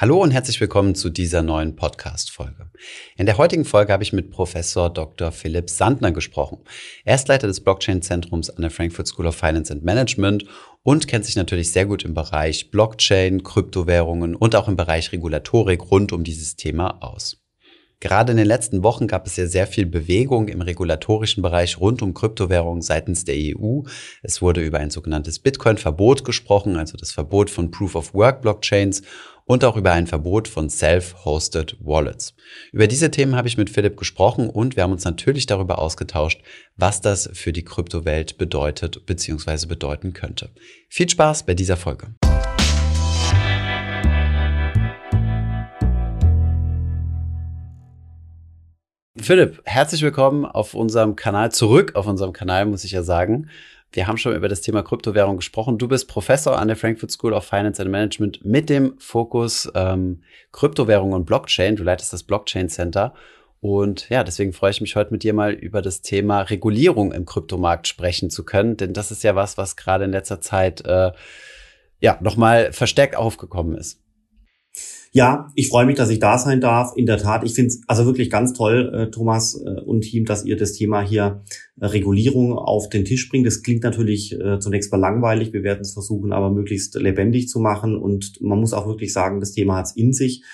[0.00, 2.70] Hallo und herzlich willkommen zu dieser neuen Podcast-Folge.
[3.16, 5.32] In der heutigen Folge habe ich mit Professor Dr.
[5.32, 6.58] Philipp Sandner gesprochen.
[7.04, 10.44] Er ist Leiter des Blockchain-Zentrums an der Frankfurt School of Finance and Management
[10.84, 15.90] und kennt sich natürlich sehr gut im Bereich Blockchain, Kryptowährungen und auch im Bereich Regulatorik
[15.90, 17.42] rund um dieses Thema aus.
[18.00, 22.00] Gerade in den letzten Wochen gab es ja sehr viel Bewegung im regulatorischen Bereich rund
[22.00, 23.80] um Kryptowährungen seitens der EU.
[24.22, 29.02] Es wurde über ein sogenanntes Bitcoin-Verbot gesprochen, also das Verbot von Proof-of-Work-Blockchains
[29.48, 32.34] und auch über ein Verbot von Self-Hosted Wallets.
[32.70, 36.42] Über diese Themen habe ich mit Philipp gesprochen und wir haben uns natürlich darüber ausgetauscht,
[36.76, 39.66] was das für die Kryptowelt bedeutet bzw.
[39.66, 40.50] bedeuten könnte.
[40.90, 42.08] Viel Spaß bei dieser Folge.
[49.16, 53.48] Philipp, herzlich willkommen auf unserem Kanal, zurück auf unserem Kanal, muss ich ja sagen.
[53.92, 55.78] Wir haben schon über das Thema Kryptowährung gesprochen.
[55.78, 60.22] Du bist Professor an der Frankfurt School of Finance and Management mit dem Fokus ähm,
[60.52, 61.76] Kryptowährung und Blockchain.
[61.76, 63.14] Du leitest das Blockchain Center.
[63.60, 67.24] Und ja, deswegen freue ich mich heute mit dir mal über das Thema Regulierung im
[67.24, 71.10] Kryptomarkt sprechen zu können, denn das ist ja was, was gerade in letzter Zeit äh,
[72.00, 74.00] ja nochmal verstärkt aufgekommen ist.
[75.12, 76.92] Ja, ich freue mich, dass ich da sein darf.
[76.94, 80.26] In der Tat, ich finde es also wirklich ganz toll, äh, Thomas äh, und Team,
[80.26, 81.42] dass ihr das Thema hier
[81.80, 83.46] äh, Regulierung auf den Tisch bringt.
[83.46, 85.52] Das klingt natürlich zunächst mal langweilig.
[85.52, 87.96] Wir werden es versuchen, aber möglichst lebendig zu machen.
[87.96, 90.44] Und man muss auch wirklich sagen, das Thema hat es in sich.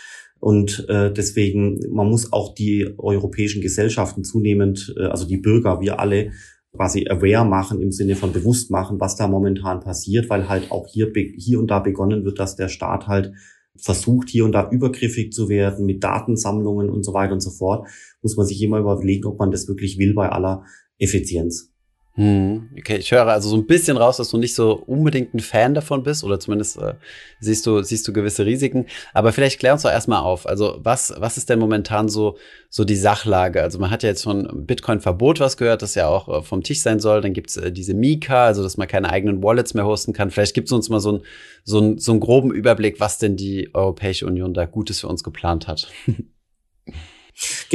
[0.40, 6.32] Und deswegen, man muss auch die europäischen Gesellschaften zunehmend, also die Bürger, wir alle,
[6.72, 10.86] quasi aware machen im Sinne von bewusst machen, was da momentan passiert, weil halt auch
[10.86, 13.32] hier, hier und da begonnen wird, dass der Staat halt
[13.76, 17.88] versucht, hier und da übergriffig zu werden mit Datensammlungen und so weiter und so fort,
[18.22, 20.64] muss man sich immer überlegen, ob man das wirklich will bei aller
[20.98, 21.73] Effizienz.
[22.16, 25.40] Hm, okay, ich höre also so ein bisschen raus, dass du nicht so unbedingt ein
[25.40, 26.94] Fan davon bist oder zumindest äh,
[27.40, 28.86] siehst du siehst du gewisse Risiken.
[29.12, 30.46] Aber vielleicht klär uns doch erstmal auf.
[30.46, 33.60] Also was was ist denn momentan so so die Sachlage?
[33.60, 36.82] Also man hat ja jetzt von Bitcoin-Verbot was gehört, das ja auch äh, vom Tisch
[36.82, 37.20] sein soll.
[37.20, 40.30] Dann gibt's äh, diese Mika, also dass man keine eigenen Wallets mehr hosten kann.
[40.30, 41.20] Vielleicht gibt's uns mal so ein
[41.64, 45.24] so ein so einen groben Überblick, was denn die Europäische Union da Gutes für uns
[45.24, 45.90] geplant hat.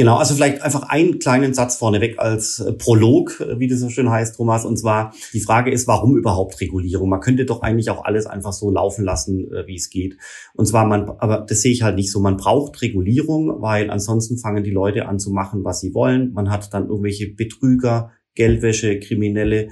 [0.00, 3.90] Genau, also vielleicht einfach einen kleinen Satz vorneweg als äh, Prolog, äh, wie das so
[3.90, 4.64] schön heißt, Thomas.
[4.64, 7.10] Und zwar die Frage ist, warum überhaupt Regulierung?
[7.10, 10.16] Man könnte doch eigentlich auch alles einfach so laufen lassen, äh, wie es geht.
[10.54, 12.18] Und zwar man, aber das sehe ich halt nicht so.
[12.18, 16.32] Man braucht Regulierung, weil ansonsten fangen die Leute an zu machen, was sie wollen.
[16.32, 19.68] Man hat dann irgendwelche Betrüger, Geldwäsche, Kriminelle,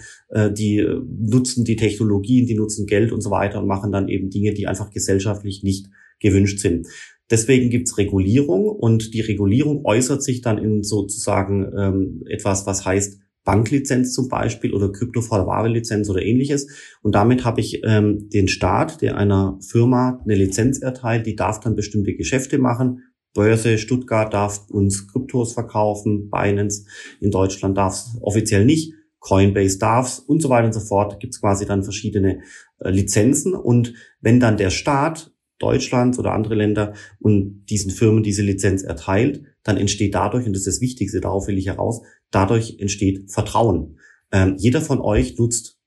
[0.50, 4.52] die nutzen die Technologien, die nutzen Geld und so weiter und machen dann eben Dinge,
[4.52, 5.86] die einfach gesellschaftlich nicht
[6.20, 6.86] gewünscht sind.
[7.30, 13.20] Deswegen gibt's Regulierung und die Regulierung äußert sich dann in sozusagen ähm, etwas, was heißt
[13.44, 16.68] Banklizenz zum Beispiel oder Kryptoforware-Lizenz oder ähnliches.
[17.02, 21.60] Und damit habe ich ähm, den Staat, der einer Firma eine Lizenz erteilt, die darf
[21.60, 23.04] dann bestimmte Geschäfte machen.
[23.34, 26.84] Börse Stuttgart darf uns Kryptos verkaufen, Binance
[27.20, 28.92] in Deutschland darf es offiziell nicht.
[29.20, 31.18] Coinbase darf's und so weiter und so fort.
[31.18, 32.40] Gibt es quasi dann verschiedene
[32.80, 33.54] äh, Lizenzen.
[33.54, 39.42] Und wenn dann der Staat Deutschlands oder andere Länder und diesen Firmen diese Lizenz erteilt,
[39.62, 43.96] dann entsteht dadurch, und das ist das Wichtigste, darauf will ich heraus, dadurch entsteht Vertrauen.
[44.32, 45.78] Ähm, jeder von euch nutzt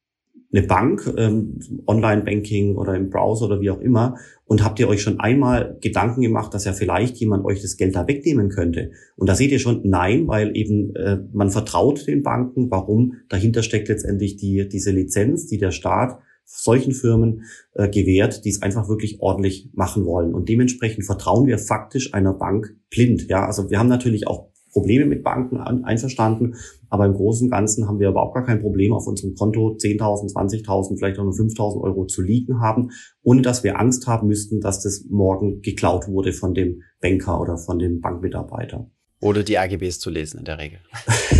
[0.53, 4.15] eine Bank, ähm, Online-Banking oder im Browser oder wie auch immer,
[4.45, 7.95] und habt ihr euch schon einmal Gedanken gemacht, dass ja vielleicht jemand euch das Geld
[7.95, 8.91] da wegnehmen könnte?
[9.15, 12.69] Und da seht ihr schon, nein, weil eben äh, man vertraut den Banken.
[12.69, 13.13] Warum?
[13.29, 17.43] Dahinter steckt letztendlich die, diese Lizenz, die der Staat solchen Firmen
[17.73, 20.33] äh, gewährt, die es einfach wirklich ordentlich machen wollen.
[20.33, 23.27] Und dementsprechend vertrauen wir faktisch einer Bank blind.
[23.29, 26.55] Ja, also wir haben natürlich auch Probleme mit Banken an, einverstanden,
[26.89, 30.33] aber im Großen und Ganzen haben wir überhaupt gar kein Problem, auf unserem Konto 10.000,
[30.33, 32.89] 20.000, vielleicht auch nur 5.000 Euro zu liegen haben,
[33.21, 37.57] ohne dass wir Angst haben müssten, dass das morgen geklaut wurde von dem Banker oder
[37.57, 38.89] von dem Bankmitarbeiter.
[39.21, 40.79] Oder die AGBs zu lesen in der Regel.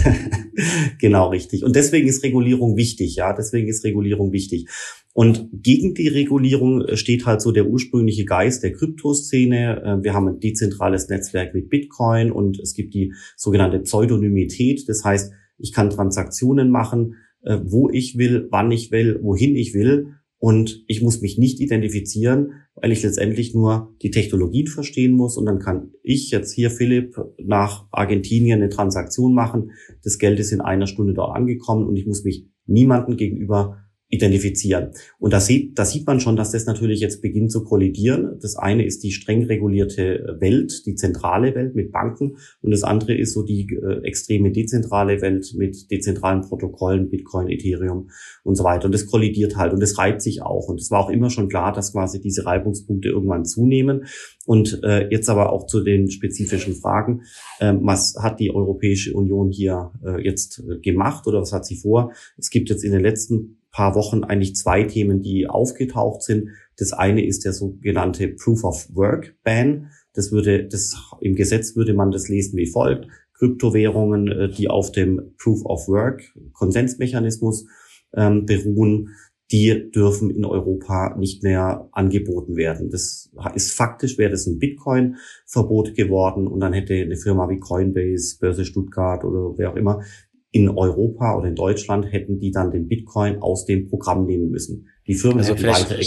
[0.99, 1.63] genau, richtig.
[1.63, 3.33] Und deswegen ist Regulierung wichtig, ja.
[3.33, 4.67] Deswegen ist Regulierung wichtig.
[5.13, 9.81] Und gegen die Regulierung äh, steht halt so der ursprüngliche Geist der Kryptoszene.
[9.83, 14.87] Äh, wir haben ein dezentrales Netzwerk mit Bitcoin und es gibt die sogenannte Pseudonymität.
[14.87, 19.73] Das heißt, ich kann Transaktionen machen, äh, wo ich will, wann ich will, wohin ich
[19.73, 20.13] will.
[20.41, 25.37] Und ich muss mich nicht identifizieren, weil ich letztendlich nur die Technologien verstehen muss.
[25.37, 29.69] Und dann kann ich jetzt hier, Philipp, nach Argentinien eine Transaktion machen.
[30.03, 34.91] Das Geld ist in einer Stunde dort angekommen und ich muss mich niemanden gegenüber identifizieren.
[35.19, 38.37] Und da sieht, da sieht man schon, dass das natürlich jetzt beginnt zu kollidieren.
[38.41, 43.15] Das eine ist die streng regulierte Welt, die zentrale Welt mit Banken und das andere
[43.15, 48.09] ist so die äh, extreme dezentrale Welt mit dezentralen Protokollen, Bitcoin, Ethereum
[48.43, 48.85] und so weiter.
[48.85, 50.67] Und das kollidiert halt und das reibt sich auch.
[50.67, 54.05] Und es war auch immer schon klar, dass quasi diese Reibungspunkte irgendwann zunehmen.
[54.45, 57.21] Und äh, jetzt aber auch zu den spezifischen Fragen.
[57.59, 61.77] Ähm, was hat die Europäische Union hier äh, jetzt äh, gemacht oder was hat sie
[61.77, 62.11] vor?
[62.37, 66.49] Es gibt jetzt in den letzten paar Wochen eigentlich zwei Themen, die aufgetaucht sind.
[66.77, 69.91] Das eine ist der sogenannte Proof of Work Ban.
[70.13, 73.07] Das würde, das im Gesetz würde man das lesen wie folgt.
[73.33, 76.21] Kryptowährungen, äh, die auf dem Proof of Work
[76.53, 77.65] Konsensmechanismus
[78.13, 79.09] ähm, beruhen,
[79.51, 82.89] die dürfen in Europa nicht mehr angeboten werden.
[82.89, 88.37] Das ist faktisch, wäre das ein Bitcoin-Verbot geworden und dann hätte eine Firma wie Coinbase,
[88.39, 90.03] Börse Stuttgart oder wer auch immer
[90.51, 94.87] in Europa oder in Deutschland hätten die dann den Bitcoin aus dem Programm nehmen müssen.
[95.07, 95.97] Die Firmen also hätten weiter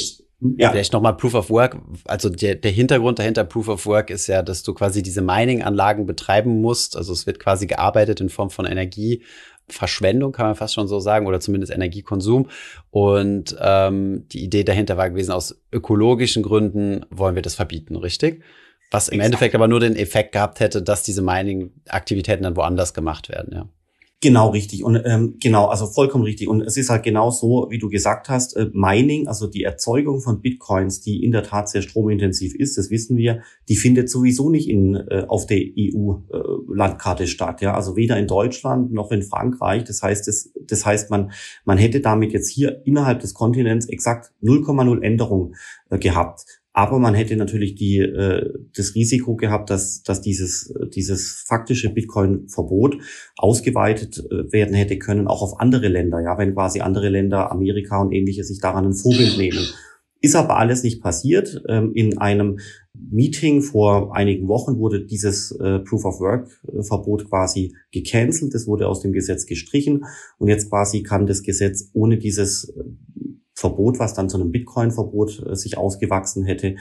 [0.59, 0.71] ja.
[0.71, 1.79] Vielleicht nochmal Proof of Work.
[2.05, 6.07] Also der, der Hintergrund dahinter Proof of Work ist ja, dass du quasi diese Mining-Anlagen
[6.07, 6.97] betreiben musst.
[6.97, 11.27] Also es wird quasi gearbeitet in Form von Energieverschwendung, kann man fast schon so sagen,
[11.27, 12.49] oder zumindest Energiekonsum.
[12.91, 18.43] Und ähm, die Idee dahinter war gewesen, aus ökologischen Gründen wollen wir das verbieten, richtig?
[18.91, 19.27] Was im Exakt.
[19.27, 23.69] Endeffekt aber nur den Effekt gehabt hätte, dass diese Mining-Aktivitäten dann woanders gemacht werden, ja.
[24.25, 26.49] Genau richtig und ähm, genau, also vollkommen richtig.
[26.49, 30.23] Und es ist halt genau so, wie du gesagt hast, äh, Mining, also die Erzeugung
[30.23, 34.49] von Bitcoins, die in der Tat sehr stromintensiv ist, das wissen wir, die findet sowieso
[34.49, 37.61] nicht in äh, auf der EU-Landkarte äh, statt.
[37.61, 39.85] Ja, also weder in Deutschland noch in Frankreich.
[39.85, 41.33] Das heißt, das, das heißt, man
[41.67, 45.55] man hätte damit jetzt hier innerhalb des Kontinents exakt 0,0 Änderung
[45.91, 46.47] äh, gehabt.
[46.77, 52.99] Aber man hätte natürlich die, äh, das Risiko gehabt, dass, dass dieses, dieses faktische Bitcoin-Verbot
[53.37, 56.21] ausgeweitet äh, werden hätte können, auch auf andere Länder.
[56.21, 59.65] Ja, wenn quasi andere Länder, Amerika und ähnliche, sich daran ein Vorbild nehmen.
[60.21, 61.63] Ist aber alles nicht passiert.
[61.69, 62.59] Ähm, in einem
[62.93, 68.53] Meeting vor einigen Wochen wurde dieses äh, Proof of Work-Verbot quasi gecancelt.
[68.53, 70.07] Das wurde aus dem Gesetz gestrichen.
[70.39, 72.73] Und jetzt quasi kann das Gesetz ohne dieses
[73.55, 76.77] Verbot, was dann zu einem Bitcoin-Verbot äh, sich ausgewachsen hätte,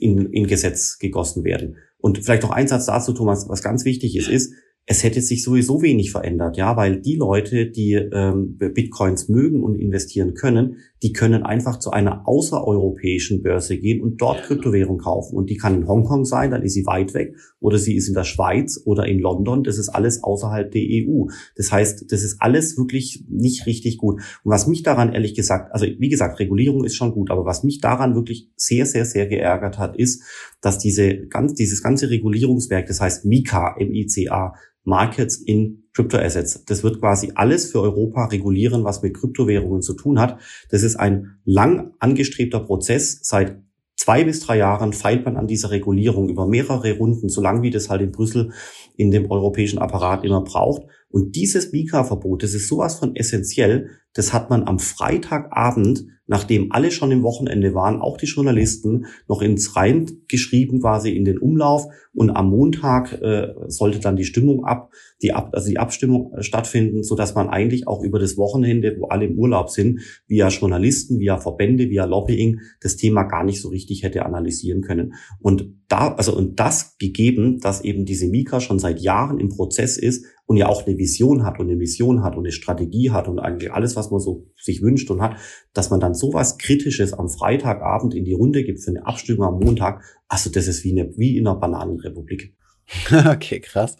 [0.00, 1.76] in, in Gesetz gegossen werden.
[1.98, 4.52] Und vielleicht noch ein Satz dazu, Thomas, was ganz wichtig ist, ist,
[4.90, 9.74] es hätte sich sowieso wenig verändert, ja, weil die Leute, die ähm, Bitcoins mögen und
[9.74, 15.36] investieren können, die können einfach zu einer außereuropäischen Börse gehen und dort Kryptowährung kaufen.
[15.36, 18.14] Und die kann in Hongkong sein, dann ist sie weit weg, oder sie ist in
[18.14, 19.62] der Schweiz oder in London.
[19.62, 21.26] Das ist alles außerhalb der EU.
[21.54, 24.22] Das heißt, das ist alles wirklich nicht richtig gut.
[24.42, 27.62] Und was mich daran ehrlich gesagt, also wie gesagt, Regulierung ist schon gut, aber was
[27.62, 30.22] mich daran wirklich sehr, sehr, sehr geärgert hat, ist,
[30.60, 36.64] dass diese ganz, dieses ganze Regulierungswerk, das heißt MICA, M-I-C-A, Markets in Crypto-Assets.
[36.64, 40.40] Das wird quasi alles für Europa regulieren, was mit Kryptowährungen zu tun hat.
[40.70, 43.20] Das ist ein lang angestrebter Prozess.
[43.22, 43.62] Seit
[43.96, 47.70] zwei bis drei Jahren feilt man an dieser Regulierung über mehrere Runden, so lang wie
[47.70, 48.52] das halt in Brüssel
[48.96, 50.82] in dem europäischen Apparat immer braucht.
[51.10, 56.90] Und dieses Mika-Verbot, das ist sowas von essentiell, das hat man am Freitagabend, nachdem alle
[56.90, 61.86] schon im Wochenende waren, auch die Journalisten, noch ins Rein geschrieben, quasi in den Umlauf.
[62.12, 66.42] Und am Montag äh, sollte dann die Stimmung ab, die ab, also die Abstimmung äh,
[66.42, 70.48] stattfinden, so dass man eigentlich auch über das Wochenende, wo alle im Urlaub sind, via
[70.48, 75.14] Journalisten, via Verbände, via Lobbying, das Thema gar nicht so richtig hätte analysieren können.
[75.40, 79.96] Und da, also und das gegeben, dass eben diese Mika schon seit Jahren im Prozess
[79.96, 83.28] ist und ja auch eine Vision hat und eine Mission hat und eine Strategie hat
[83.28, 85.36] und eigentlich alles, was man so sich wünscht und hat,
[85.74, 89.58] dass man dann sowas Kritisches am Freitagabend in die Runde gibt für eine Abstimmung am
[89.58, 92.54] Montag, also das ist wie, eine, wie in einer Bananenrepublik.
[93.26, 93.96] okay, krass.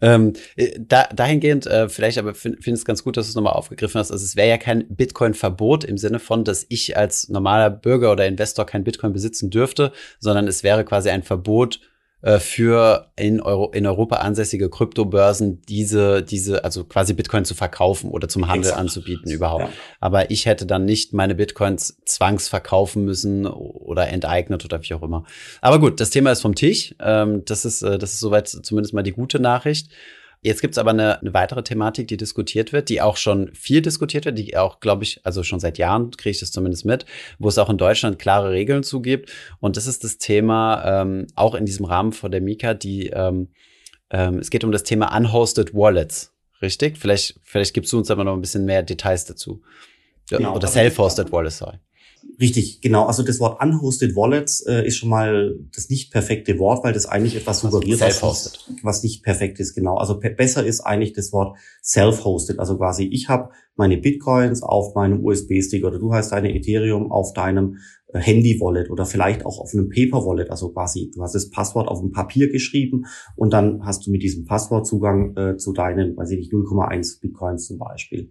[0.00, 3.34] Ähm, äh, da, dahingehend, äh, vielleicht aber finde find es ganz gut, dass du es
[3.36, 4.10] nochmal aufgegriffen hast.
[4.10, 8.26] Also es wäre ja kein Bitcoin-Verbot im Sinne von, dass ich als normaler Bürger oder
[8.26, 11.80] Investor kein Bitcoin besitzen dürfte, sondern es wäre quasi ein Verbot
[12.38, 18.28] für in, Euro, in Europa ansässige Kryptobörsen diese, diese, also quasi Bitcoin zu verkaufen oder
[18.28, 18.80] zum Handel Exakt.
[18.80, 19.64] anzubieten überhaupt.
[19.64, 19.70] Ja.
[19.98, 25.24] Aber ich hätte dann nicht meine Bitcoins zwangsverkaufen müssen oder enteignet oder wie auch immer.
[25.60, 26.94] Aber gut, das Thema ist vom Tisch.
[27.00, 29.88] Ähm, das ist, äh, das ist soweit zumindest mal die gute Nachricht.
[30.44, 34.24] Jetzt gibt's aber eine, eine weitere Thematik, die diskutiert wird, die auch schon viel diskutiert
[34.24, 37.06] wird, die auch, glaube ich, also schon seit Jahren kriege ich das zumindest mit,
[37.38, 39.30] wo es auch in Deutschland klare Regeln zugibt.
[39.60, 43.50] Und das ist das Thema, ähm, auch in diesem Rahmen von der Mika, die ähm,
[44.10, 46.32] ähm, es geht um das Thema Unhosted Wallets.
[46.60, 46.98] Richtig?
[46.98, 49.62] Vielleicht, vielleicht gibst du uns aber noch ein bisschen mehr Details dazu.
[50.28, 51.78] Genau, Oder Self-Hosted Wallets, sorry
[52.40, 53.06] Richtig, genau.
[53.06, 57.06] Also das Wort unhosted Wallets äh, ist schon mal das nicht perfekte Wort, weil das
[57.06, 59.74] eigentlich etwas also suggeriert, was, was nicht perfekt ist.
[59.74, 59.96] Genau.
[59.96, 62.58] Also besser ist eigentlich das Wort self-hosted.
[62.58, 67.32] Also quasi ich habe meine Bitcoins auf meinem USB-Stick oder du hast deine Ethereum auf
[67.32, 70.50] deinem äh, Handy-Wallet oder vielleicht auch auf einem Paper-Wallet.
[70.50, 73.04] Also quasi du hast das Passwort auf dem Papier geschrieben
[73.36, 77.20] und dann hast du mit diesem Passwort Zugang äh, zu deinen, weiß ich nicht, 0,1
[77.20, 78.30] Bitcoins zum Beispiel.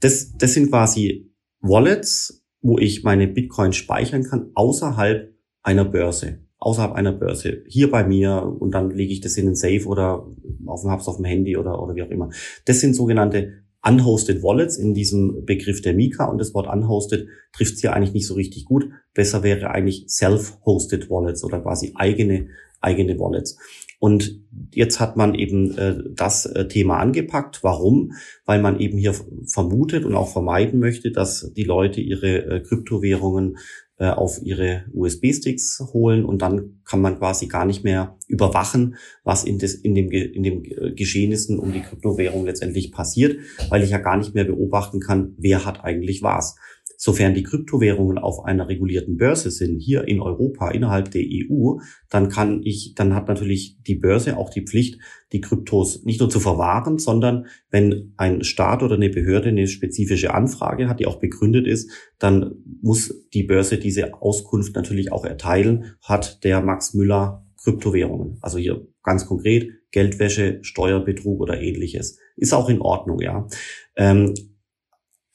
[0.00, 1.30] Das, das sind quasi
[1.60, 6.40] Wallets, wo ich meine Bitcoin speichern kann außerhalb einer Börse.
[6.58, 7.62] Außerhalb einer Börse.
[7.68, 10.26] Hier bei mir und dann lege ich das in den Safe oder
[10.66, 12.30] auf dem Hubs auf dem Handy oder, oder wie auch immer.
[12.66, 17.74] Das sind sogenannte unhosted Wallets in diesem Begriff der Mika und das Wort unhosted trifft
[17.74, 18.90] es hier eigentlich nicht so richtig gut.
[19.14, 22.48] Besser wäre eigentlich self-hosted Wallets oder quasi eigene,
[22.80, 23.58] eigene Wallets.
[23.98, 24.40] Und
[24.72, 27.62] jetzt hat man eben äh, das äh, Thema angepackt.
[27.62, 28.12] Warum?
[28.46, 29.14] Weil man eben hier
[29.46, 33.58] vermutet und auch vermeiden möchte, dass die Leute ihre äh, Kryptowährungen
[34.00, 39.44] äh, auf ihre USB-Sticks holen und dann kann man quasi gar nicht mehr überwachen, was
[39.44, 43.36] in, des, in, dem, in dem äh, Geschehnissen um die Kryptowährung letztendlich passiert,
[43.68, 46.56] weil ich ja gar nicht mehr beobachten kann, wer hat eigentlich was.
[47.02, 51.78] Sofern die Kryptowährungen auf einer regulierten Börse sind, hier in Europa, innerhalb der EU,
[52.10, 55.00] dann kann ich, dann hat natürlich die Börse auch die Pflicht,
[55.32, 60.34] die Kryptos nicht nur zu verwahren, sondern wenn ein Staat oder eine Behörde eine spezifische
[60.34, 65.96] Anfrage hat, die auch begründet ist, dann muss die Börse diese Auskunft natürlich auch erteilen,
[66.02, 68.36] hat der Max Müller Kryptowährungen.
[68.42, 72.18] Also hier ganz konkret Geldwäsche, Steuerbetrug oder ähnliches.
[72.36, 73.48] Ist auch in Ordnung, ja.
[73.96, 74.34] Ähm,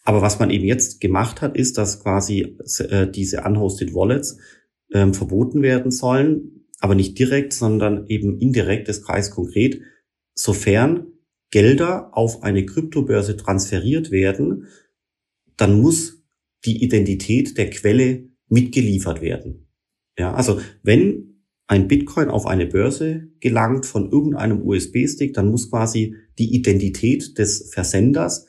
[0.05, 2.57] aber was man eben jetzt gemacht hat, ist, dass quasi
[2.89, 4.37] äh, diese unhosted Wallets
[4.93, 9.81] ähm, verboten werden sollen, aber nicht direkt, sondern eben indirekt, das Kreis konkret,
[10.35, 11.07] sofern
[11.49, 14.67] Gelder auf eine Kryptobörse transferiert werden,
[15.57, 16.23] dann muss
[16.65, 19.67] die Identität der Quelle mitgeliefert werden.
[20.19, 26.15] Ja, also wenn ein Bitcoin auf eine Börse gelangt von irgendeinem USB-Stick, dann muss quasi
[26.37, 28.47] die Identität des Versenders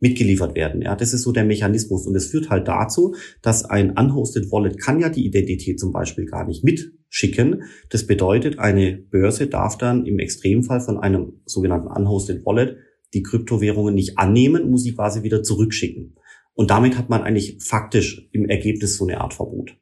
[0.00, 0.82] mitgeliefert werden.
[0.82, 2.06] Ja, das ist so der Mechanismus.
[2.06, 6.24] Und es führt halt dazu, dass ein unhosted Wallet kann ja die Identität zum Beispiel
[6.24, 7.62] gar nicht mitschicken.
[7.90, 12.76] Das bedeutet, eine Börse darf dann im Extremfall von einem sogenannten unhosted Wallet
[13.12, 16.16] die Kryptowährungen nicht annehmen, muss sie quasi wieder zurückschicken.
[16.54, 19.76] Und damit hat man eigentlich faktisch im Ergebnis so eine Art Verbot.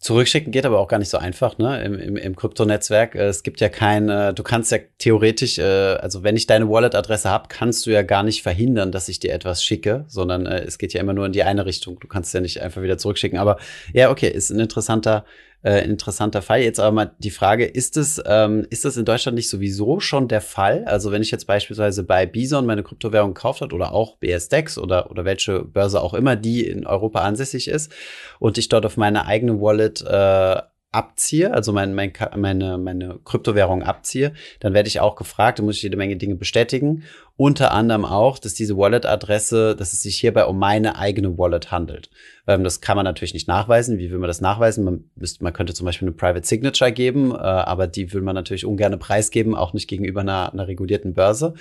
[0.00, 1.84] Zurückschicken geht aber auch gar nicht so einfach, ne?
[1.84, 3.14] Im, im, im Kryptonetzwerk.
[3.14, 6.70] Äh, es gibt ja kein, äh, du kannst ja theoretisch, äh, also wenn ich deine
[6.70, 10.78] Wallet-Adresse habe, kannst du ja gar nicht verhindern, dass ich dir etwas schicke, sondern es
[10.78, 12.00] geht ja immer nur in die eine Richtung.
[12.00, 13.38] Du kannst ja nicht einfach wieder zurückschicken.
[13.38, 13.58] Aber
[13.92, 15.26] ja, okay, ist ein interessanter,
[15.62, 16.62] äh, interessanter Fall.
[16.62, 20.28] Jetzt aber mal die Frage, ist es, ähm, ist das in Deutschland nicht sowieso schon
[20.28, 20.84] der Fall?
[20.86, 25.10] Also wenn ich jetzt beispielsweise bei Bison meine Kryptowährung gekauft hat oder auch BSDEX oder,
[25.10, 27.92] oder welche Börse auch immer, die in Europa ansässig ist
[28.38, 33.82] und ich dort auf meine eigene Wallet äh, abziehe, also mein, mein, meine, meine Kryptowährung
[33.84, 37.04] abziehe, dann werde ich auch gefragt, da muss ich jede Menge Dinge bestätigen.
[37.36, 42.10] Unter anderem auch, dass diese Wallet-Adresse, dass es sich hierbei um meine eigene Wallet handelt.
[42.46, 43.98] Ähm, das kann man natürlich nicht nachweisen.
[43.98, 44.84] Wie will man das nachweisen?
[44.84, 48.34] Man, müsste, man könnte zum Beispiel eine Private Signature geben, äh, aber die will man
[48.34, 51.54] natürlich ungern preisgeben, auch nicht gegenüber einer, einer regulierten Börse.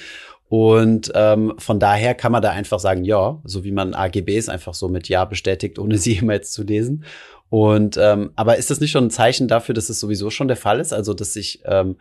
[0.49, 4.73] Und ähm, von daher kann man da einfach sagen, ja, so wie man AGBs einfach
[4.73, 7.05] so mit Ja bestätigt, ohne sie jemals zu lesen.
[7.49, 10.57] Und ähm, aber ist das nicht schon ein Zeichen dafür, dass es sowieso schon der
[10.57, 10.93] Fall ist?
[10.93, 11.97] Also, dass ich ähm,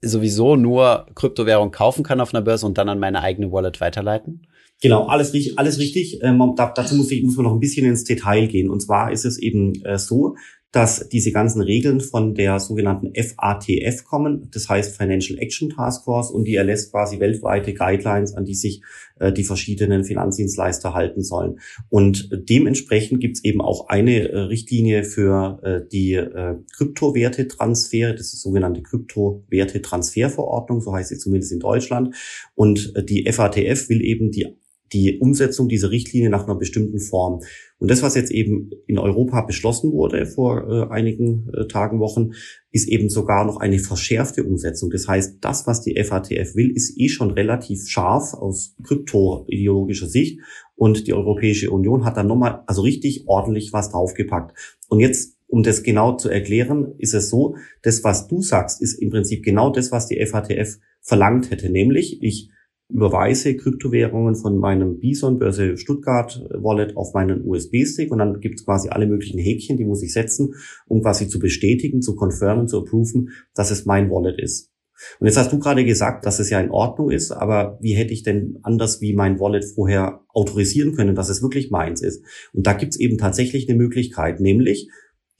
[0.00, 4.46] sowieso nur Kryptowährung kaufen kann auf einer Börse und dann an meine eigene Wallet weiterleiten?
[4.80, 5.58] Genau, alles richtig.
[5.58, 6.18] Alles richtig.
[6.22, 8.68] Ähm, dazu muss, ich, muss man noch ein bisschen ins Detail gehen.
[8.68, 10.34] Und zwar ist es eben äh, so,
[10.72, 16.30] dass diese ganzen Regeln von der sogenannten FATF kommen, das heißt Financial Action Task Force,
[16.30, 18.82] und die erlässt quasi weltweite Guidelines, an die sich
[19.18, 21.60] äh, die verschiedenen Finanzdienstleister halten sollen.
[21.90, 28.26] Und dementsprechend gibt es eben auch eine äh, Richtlinie für äh, die äh, Kryptowertetransfere, das
[28.26, 32.14] ist die sogenannte Kryptowertetransferverordnung, so heißt sie zumindest in Deutschland.
[32.54, 34.56] Und äh, die FATF will eben die
[34.92, 37.40] die Umsetzung dieser Richtlinie nach einer bestimmten Form.
[37.78, 42.30] Und das, was jetzt eben in Europa beschlossen wurde vor äh, einigen äh, Tagen, Wochen,
[42.70, 44.90] ist eben sogar noch eine verschärfte Umsetzung.
[44.90, 50.40] Das heißt, das, was die FATF will, ist eh schon relativ scharf aus kryptoideologischer Sicht.
[50.74, 54.56] Und die Europäische Union hat dann nochmal, also richtig ordentlich was draufgepackt.
[54.88, 58.94] Und jetzt um das genau zu erklären, ist es so, das, was du sagst, ist
[58.94, 61.68] im Prinzip genau das, was die FATF verlangt hätte.
[61.68, 62.48] Nämlich, ich
[62.92, 68.64] überweise Kryptowährungen von meinem Bison Börse Stuttgart Wallet auf meinen USB-Stick und dann gibt es
[68.64, 70.54] quasi alle möglichen Häkchen, die muss ich setzen,
[70.86, 74.70] um quasi zu bestätigen, zu confirmen, zu approven, dass es mein Wallet ist.
[75.18, 78.12] Und jetzt hast du gerade gesagt, dass es ja in Ordnung ist, aber wie hätte
[78.12, 82.24] ich denn anders wie mein Wallet vorher autorisieren können, dass es wirklich meins ist?
[82.52, 84.88] Und da gibt es eben tatsächlich eine Möglichkeit, nämlich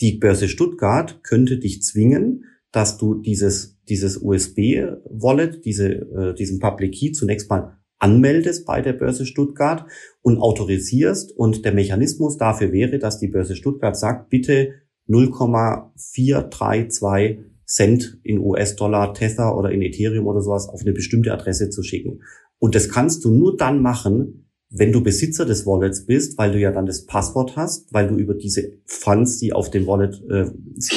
[0.01, 6.95] die Börse Stuttgart könnte dich zwingen, dass du dieses, dieses USB-Wallet, diese, äh, diesen Public
[6.95, 9.85] Key zunächst mal anmeldest bei der Börse Stuttgart
[10.23, 11.31] und autorisierst.
[11.37, 14.73] Und der Mechanismus dafür wäre, dass die Börse Stuttgart sagt, bitte
[15.07, 21.85] 0,432 Cent in US-Dollar, Tether oder in Ethereum oder sowas auf eine bestimmte Adresse zu
[21.85, 22.23] schicken.
[22.59, 26.59] Und das kannst du nur dann machen, wenn du Besitzer des Wallets bist, weil du
[26.59, 30.51] ja dann das Passwort hast, weil du über diese Funds, die auf dem Wallet äh,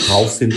[0.07, 0.55] drauf sind,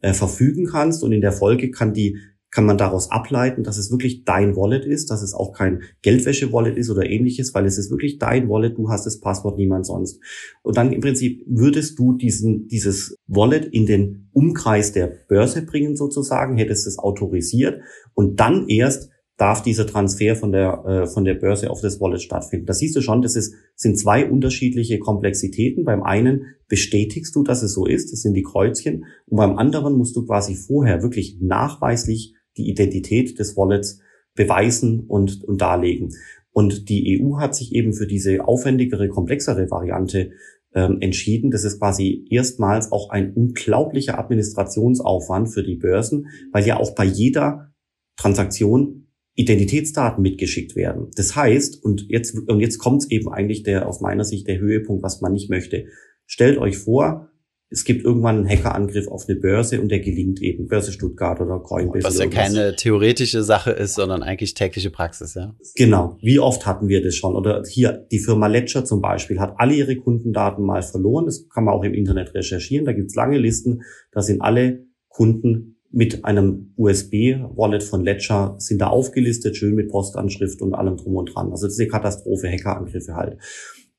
[0.00, 1.02] äh, verfügen kannst.
[1.02, 2.18] Und in der Folge kann die
[2.50, 6.76] kann man daraus ableiten, dass es wirklich dein Wallet ist, dass es auch kein Geldwäsche-Wallet
[6.78, 10.20] ist oder ähnliches, weil es ist wirklich dein Wallet, du hast das Passwort, niemand sonst.
[10.62, 15.96] Und dann im Prinzip würdest du diesen, dieses Wallet in den Umkreis der Börse bringen
[15.96, 17.82] sozusagen, hättest es autorisiert
[18.14, 22.20] und dann erst darf dieser Transfer von der, äh, von der Börse auf das Wallet
[22.20, 22.66] stattfinden.
[22.66, 25.84] Da siehst du schon, das ist, sind zwei unterschiedliche Komplexitäten.
[25.84, 29.96] Beim einen bestätigst du, dass es so ist, das sind die Kreuzchen, und beim anderen
[29.96, 34.00] musst du quasi vorher wirklich nachweislich die Identität des Wallets
[34.34, 36.14] beweisen und, und darlegen.
[36.50, 40.32] Und die EU hat sich eben für diese aufwendigere, komplexere Variante
[40.74, 41.52] ähm, entschieden.
[41.52, 47.04] Das ist quasi erstmals auch ein unglaublicher Administrationsaufwand für die Börsen, weil ja auch bei
[47.04, 47.72] jeder
[48.16, 49.07] Transaktion
[49.38, 51.12] Identitätsdaten mitgeschickt werden.
[51.14, 54.58] Das heißt, und jetzt, und jetzt kommt es eben eigentlich der, aus meiner Sicht der
[54.58, 55.84] Höhepunkt, was man nicht möchte.
[56.26, 57.30] Stellt euch vor,
[57.70, 61.60] es gibt irgendwann einen Hackerangriff auf eine Börse und der gelingt eben Börse Stuttgart oder
[61.60, 62.04] Coinbase.
[62.04, 65.54] Was ja keine theoretische Sache ist, sondern eigentlich tägliche Praxis, ja.
[65.76, 66.18] Genau.
[66.20, 67.36] Wie oft hatten wir das schon?
[67.36, 71.26] Oder hier die Firma Ledger zum Beispiel hat alle ihre Kundendaten mal verloren.
[71.26, 72.86] Das kann man auch im Internet recherchieren.
[72.86, 73.82] Da gibt's lange Listen.
[74.10, 80.60] Da sind alle Kunden mit einem USB-Wallet von Ledger sind da aufgelistet, schön mit Postanschrift
[80.60, 81.50] und allem drum und dran.
[81.50, 83.38] Also das ist eine Katastrophe, Hackerangriffe halt.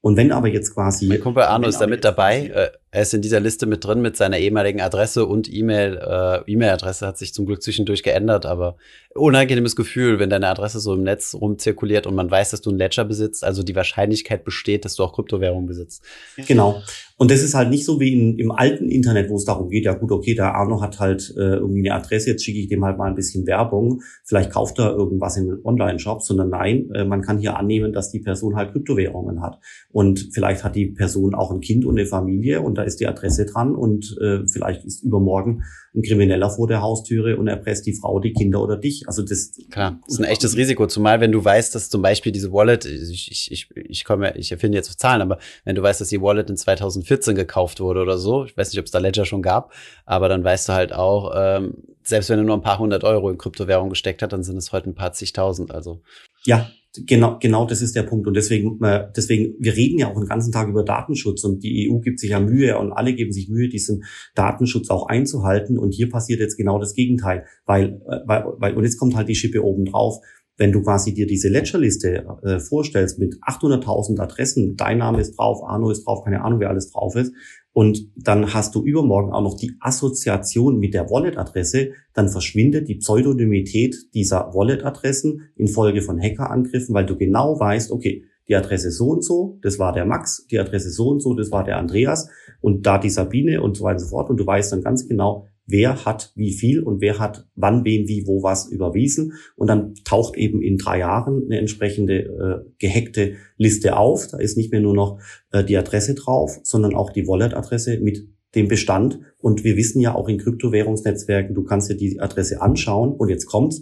[0.01, 1.07] Und wenn aber jetzt quasi.
[1.07, 2.47] Mein Kumpel Arno ist da mit dabei.
[2.47, 5.97] Äh, er ist in dieser Liste mit drin mit seiner ehemaligen Adresse und E-Mail.
[5.97, 8.77] Äh, E-Mail-Adresse hat sich zum Glück zwischendurch geändert, aber
[9.13, 12.77] unangenehmes Gefühl, wenn deine Adresse so im Netz rumzirkuliert und man weiß, dass du ein
[12.77, 13.43] Ledger besitzt.
[13.43, 16.03] Also die Wahrscheinlichkeit besteht, dass du auch Kryptowährungen besitzt.
[16.47, 16.81] Genau.
[17.17, 19.83] Und das ist halt nicht so wie in, im alten Internet, wo es darum geht,
[19.83, 22.85] ja gut, okay, der Arno hat halt äh, irgendwie eine Adresse, jetzt schicke ich dem
[22.85, 27.21] halt mal ein bisschen Werbung, vielleicht kauft er irgendwas in Online-Shop, sondern nein, äh, man
[27.21, 29.59] kann hier annehmen, dass die Person halt Kryptowährungen hat.
[29.91, 33.07] Und vielleicht hat die Person auch ein Kind und eine Familie und da ist die
[33.07, 37.93] Adresse dran und äh, vielleicht ist übermorgen ein Krimineller vor der Haustüre und erpresst die
[37.93, 39.03] Frau, die Kinder oder dich.
[39.07, 40.87] Also das klar, das ist ein echtes Risiko.
[40.87, 44.51] Zumal wenn du weißt, dass zum Beispiel diese Wallet, ich ich ich, ich komme, ich
[44.51, 48.17] erfinde jetzt Zahlen, aber wenn du weißt, dass die Wallet in 2014 gekauft wurde oder
[48.17, 49.73] so, ich weiß nicht, ob es da Ledger schon gab,
[50.05, 53.29] aber dann weißt du halt auch, ähm, selbst wenn du nur ein paar hundert Euro
[53.29, 55.71] in Kryptowährung gesteckt hast, dann sind es heute ein paar zigtausend.
[55.71, 56.01] Also
[56.45, 56.69] ja,
[57.05, 58.27] Genau, genau das ist der Punkt.
[58.27, 61.89] Und deswegen, äh, deswegen, wir reden ja auch den ganzen Tag über Datenschutz und die
[61.89, 65.77] EU gibt sich ja Mühe und alle geben sich Mühe, diesen Datenschutz auch einzuhalten.
[65.77, 69.29] Und hier passiert jetzt genau das Gegenteil, weil, äh, weil, weil und jetzt kommt halt
[69.29, 70.19] die Schippe oben drauf.
[70.57, 75.63] Wenn du quasi dir diese Ledgerliste äh, vorstellst mit 800.000 Adressen, dein Name ist drauf,
[75.63, 77.33] Arno ist drauf, keine Ahnung, wer alles drauf ist,
[77.79, 82.95] und dann hast du übermorgen auch noch die Assoziation mit der Wallet-Adresse, dann verschwindet die
[82.95, 89.23] Pseudonymität dieser Wallet-Adressen infolge von Hackerangriffen, weil du genau weißt, okay, die Adresse so und
[89.23, 92.85] so, das war der Max, die Adresse so und so, das war der Andreas und
[92.85, 94.29] da die Sabine und so weiter und so fort.
[94.29, 98.07] Und du weißt dann ganz genau, wer hat wie viel und wer hat wann, wen,
[98.07, 99.33] wie, wo was überwiesen.
[99.55, 104.27] Und dann taucht eben in drei Jahren eine entsprechende äh, gehackte Liste auf.
[104.27, 105.19] Da ist nicht mehr nur noch
[105.51, 109.19] äh, die Adresse drauf, sondern auch die Wallet-Adresse mit dem Bestand.
[109.37, 113.45] Und wir wissen ja auch in Kryptowährungsnetzwerken, du kannst dir die Adresse anschauen und jetzt
[113.45, 113.81] kommt's.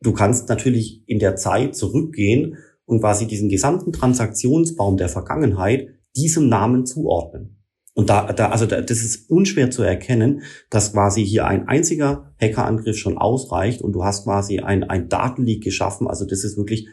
[0.00, 6.48] Du kannst natürlich in der Zeit zurückgehen und quasi diesen gesamten Transaktionsbaum der Vergangenheit diesem
[6.48, 7.63] Namen zuordnen.
[7.94, 12.34] Und da, da, also da, das ist unschwer zu erkennen, dass quasi hier ein einziger
[12.40, 16.08] Hackerangriff schon ausreicht und du hast quasi ein, ein Datenleak geschaffen.
[16.08, 16.88] Also das ist wirklich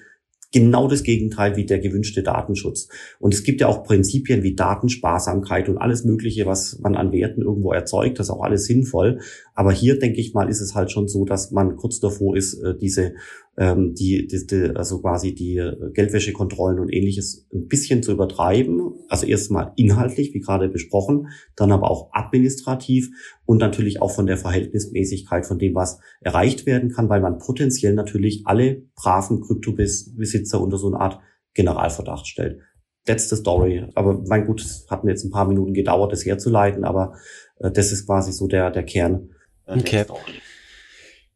[0.52, 2.88] genau das Gegenteil wie der gewünschte Datenschutz.
[3.20, 7.42] Und es gibt ja auch Prinzipien wie Datensparsamkeit und alles Mögliche, was man an Werten
[7.42, 8.20] irgendwo erzeugt.
[8.20, 9.22] Das ist auch alles sinnvoll.
[9.54, 12.56] Aber hier denke ich mal, ist es halt schon so, dass man kurz davor ist,
[12.56, 13.14] äh, diese
[13.58, 18.94] ähm, die, die, also quasi die äh, Geldwäschekontrollen und ähnliches ein bisschen zu übertreiben.
[19.10, 23.10] Also erstmal inhaltlich, wie gerade besprochen, dann aber auch administrativ
[23.46, 27.94] und natürlich auch von der Verhältnismäßigkeit von dem, was erreicht werden kann, weil man potenziell
[27.94, 31.20] natürlich alle braven Kryptobesitzer unter so eine Art
[31.54, 32.62] Generalverdacht stellt.
[33.06, 33.86] That's the story.
[33.96, 37.16] Aber mein gut, es hat mir jetzt ein paar Minuten gedauert, das herzuleiten, aber
[37.60, 39.32] äh, das ist quasi so der, der Kern.
[39.80, 40.06] Okay.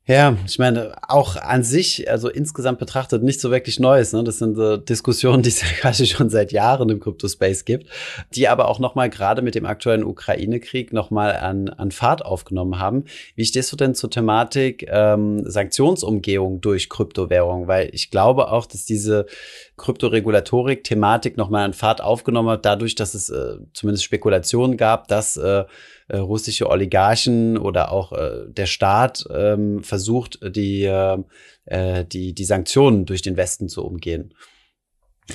[0.07, 4.13] Ja, ich meine, auch an sich, also insgesamt betrachtet, nicht so wirklich Neues.
[4.13, 4.23] Ne?
[4.23, 7.89] Das sind äh, Diskussionen, die es ja quasi schon seit Jahren im Crypto-Space gibt,
[8.35, 13.05] die aber auch nochmal gerade mit dem aktuellen Ukraine-Krieg nochmal an, an Fahrt aufgenommen haben.
[13.35, 17.67] Wie stehst du denn zur Thematik ähm, Sanktionsumgehung durch Kryptowährung?
[17.67, 19.25] Weil ich glaube auch, dass diese
[19.77, 25.63] Kryptoregulatorik-Thematik nochmal an Fahrt aufgenommen hat, dadurch, dass es äh, zumindest Spekulationen gab, dass äh,
[26.07, 31.17] äh, russische Oligarchen oder auch äh, der Staat ähm, versucht, die, äh,
[31.65, 34.33] äh, die, die Sanktionen durch den Westen zu umgehen.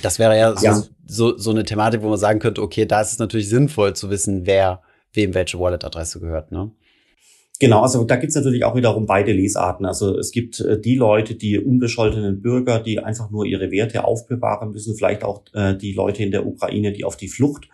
[0.02, 0.74] Das wäre ja, ja.
[0.74, 3.94] So, so, so eine Thematik, wo man sagen könnte, okay, da ist es natürlich sinnvoll
[3.96, 6.70] zu wissen, wer wem welche Wallet-Adresse gehört, ne?
[7.58, 9.84] Genau, also da gibt's natürlich auch wiederum beide Lesarten.
[9.84, 14.70] Also es gibt äh, die Leute, die unbescholtenen Bürger, die einfach nur ihre Werte aufbewahren
[14.70, 17.68] müssen, vielleicht auch äh, die Leute in der Ukraine, die auf die Flucht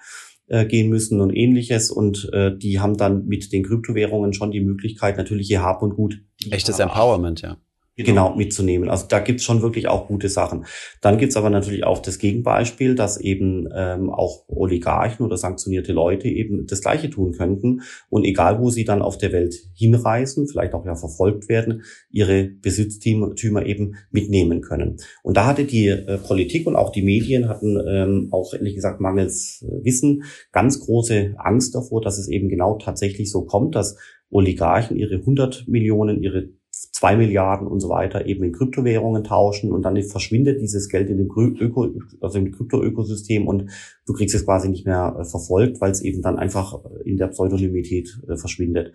[0.49, 1.91] äh, gehen müssen und ähnliches.
[1.91, 5.97] Und äh, die haben dann mit den Kryptowährungen schon die Möglichkeit, natürlich ihr Hab und
[5.97, 6.23] Gut.
[6.51, 7.57] Echtes Empowerment, ja.
[7.97, 8.29] Genau.
[8.29, 8.91] genau, mitzunehmen.
[8.91, 10.67] Also da gibt's schon wirklich auch gute Sachen.
[11.01, 16.29] Dann gibt's aber natürlich auch das Gegenbeispiel, dass eben ähm, auch Oligarchen oder sanktionierte Leute
[16.29, 17.81] eben das Gleiche tun könnten
[18.11, 22.45] und egal wo sie dann auf der Welt hinreisen, vielleicht auch ja verfolgt werden, ihre
[22.45, 24.99] Besitztümer eben mitnehmen können.
[25.23, 29.01] Und da hatte die äh, Politik und auch die Medien hatten ähm, auch ehrlich gesagt
[29.01, 33.97] mangels äh, Wissen ganz große Angst davor, dass es eben genau tatsächlich so kommt, dass
[34.31, 36.51] Oligarchen ihre 100 Millionen, ihre
[36.93, 41.19] zwei Milliarden und so weiter eben in Kryptowährungen tauschen und dann verschwindet dieses Geld in
[41.19, 41.89] dem Öko,
[42.21, 43.71] also im Krypto-Ökosystem und
[44.07, 47.29] du kriegst es quasi nicht mehr äh, verfolgt, weil es eben dann einfach in der
[47.29, 48.93] Pseudonymität äh, verschwindet.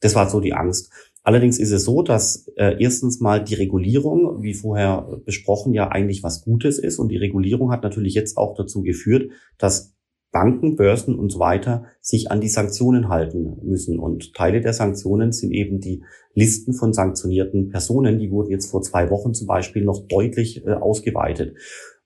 [0.00, 0.92] Das war so die Angst.
[1.22, 6.24] Allerdings ist es so, dass äh, erstens mal die Regulierung, wie vorher besprochen, ja eigentlich
[6.24, 6.98] was Gutes ist.
[6.98, 9.94] Und die Regulierung hat natürlich jetzt auch dazu geführt, dass
[10.32, 13.98] Banken, Börsen und so weiter sich an die Sanktionen halten müssen.
[13.98, 16.02] Und Teile der Sanktionen sind eben die
[16.34, 18.18] Listen von sanktionierten Personen.
[18.18, 21.56] Die wurden jetzt vor zwei Wochen zum Beispiel noch deutlich äh, ausgeweitet.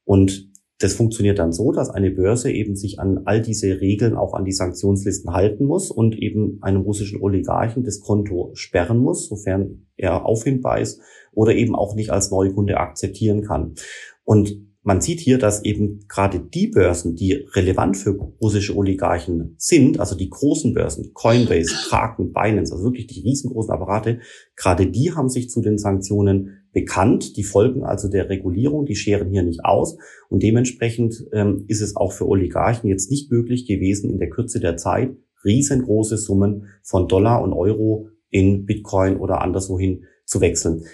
[0.04, 4.34] Und das funktioniert dann so, dass eine Börse eben sich an all diese Regeln auch
[4.34, 9.86] an die Sanktionslisten halten muss und eben einem russischen Oligarchen das Konto sperren muss, sofern
[9.96, 11.00] er auffindbar ist
[11.32, 13.74] oder eben auch nicht als Neukunde akzeptieren kann.
[14.24, 19.98] Und man sieht hier, dass eben gerade die Börsen, die relevant für russische Oligarchen sind,
[19.98, 24.20] also die großen Börsen, Coinbase, Kraken, Binance, also wirklich die riesengroßen Apparate,
[24.54, 27.36] gerade die haben sich zu den Sanktionen bekannt.
[27.36, 29.98] Die folgen also der Regulierung, die scheren hier nicht aus.
[30.28, 34.60] Und dementsprechend ähm, ist es auch für Oligarchen jetzt nicht möglich gewesen, in der Kürze
[34.60, 40.84] der Zeit riesengroße Summen von Dollar und Euro in Bitcoin oder anderswohin zu wechseln.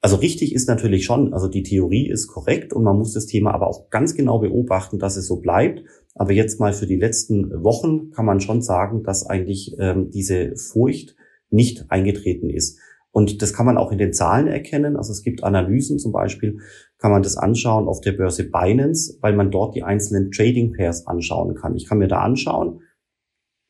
[0.00, 3.52] Also richtig ist natürlich schon, also die Theorie ist korrekt und man muss das Thema
[3.52, 5.82] aber auch ganz genau beobachten, dass es so bleibt.
[6.14, 10.54] Aber jetzt mal für die letzten Wochen kann man schon sagen, dass eigentlich ähm, diese
[10.56, 11.16] Furcht
[11.50, 12.78] nicht eingetreten ist.
[13.10, 14.96] Und das kann man auch in den Zahlen erkennen.
[14.96, 16.60] Also es gibt Analysen, zum Beispiel
[16.98, 21.06] kann man das anschauen auf der Börse Binance, weil man dort die einzelnen Trading Pairs
[21.06, 21.74] anschauen kann.
[21.74, 22.82] Ich kann mir da anschauen,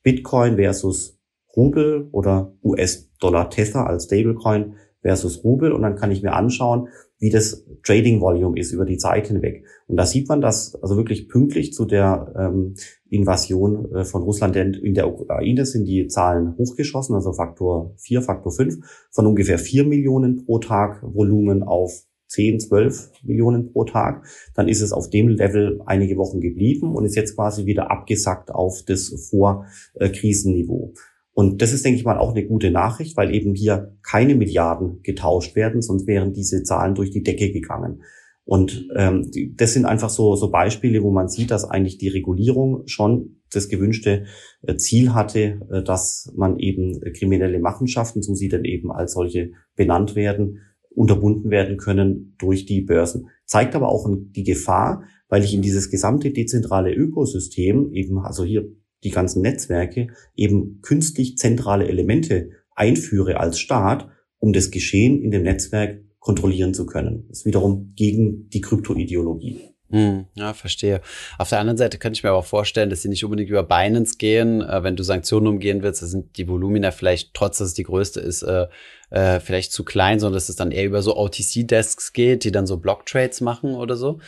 [0.03, 1.19] Bitcoin versus
[1.57, 7.31] Rubel oder US-Dollar Tether als Stablecoin versus Rubel und dann kann ich mir anschauen, wie
[7.31, 9.65] das Trading Volume ist über die Zeit hinweg.
[9.87, 12.75] Und da sieht man, dass also wirklich pünktlich zu der ähm,
[13.09, 18.53] Invasion äh, von Russland in der Ukraine sind die Zahlen hochgeschossen, also Faktor 4, Faktor
[18.53, 24.25] 5, von ungefähr 4 Millionen pro Tag Volumen auf 10, 12 Millionen pro Tag.
[24.55, 28.51] Dann ist es auf dem Level einige Wochen geblieben und ist jetzt quasi wieder abgesackt
[28.51, 30.93] auf das Vorkrisenniveau.
[31.39, 35.03] Und das ist, denke ich mal, auch eine gute Nachricht, weil eben hier keine Milliarden
[35.05, 38.03] getauscht werden, sonst wären diese Zahlen durch die Decke gegangen.
[38.43, 42.83] Und ähm, das sind einfach so, so Beispiele, wo man sieht, dass eigentlich die Regulierung
[42.87, 44.25] schon das gewünschte
[44.63, 49.53] äh, Ziel hatte, äh, dass man eben kriminelle Machenschaften, so sie dann eben als solche
[49.77, 53.29] benannt werden, unterbunden werden können durch die Börsen.
[53.45, 58.73] Zeigt aber auch die Gefahr, weil ich in dieses gesamte dezentrale Ökosystem eben, also hier
[59.05, 64.09] die ganzen Netzwerke eben künstlich zentrale Elemente einführe als Staat,
[64.39, 67.25] um das Geschehen in dem Netzwerk kontrollieren zu können.
[67.29, 69.61] Das ist wiederum gegen die Kryptoideologie.
[69.91, 71.01] Hm, ja, verstehe.
[71.39, 74.19] Auf der anderen Seite könnte ich mir aber vorstellen, dass sie nicht unbedingt über Binance
[74.19, 74.61] gehen.
[74.61, 77.85] Äh, wenn du Sanktionen umgehen willst, dann sind die Volumina vielleicht, trotz dass es die
[77.85, 78.67] größte ist, äh,
[79.11, 82.67] äh, vielleicht zu klein, sondern dass es dann eher über so OTC-Desks geht, die dann
[82.67, 84.21] so Blocktrades machen oder so.